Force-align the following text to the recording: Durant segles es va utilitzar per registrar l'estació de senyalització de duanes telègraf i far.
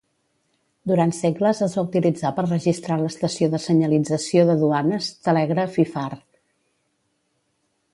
Durant 0.91 1.11
segles 1.17 1.61
es 1.65 1.75
va 1.81 1.83
utilitzar 1.89 2.33
per 2.39 2.47
registrar 2.47 2.99
l'estació 3.03 3.53
de 3.55 3.63
senyalització 3.69 4.49
de 4.51 4.59
duanes 4.67 5.15
telègraf 5.29 5.83
i 5.85 5.91
far. 5.97 6.11